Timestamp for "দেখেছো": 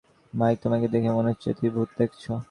1.97-2.33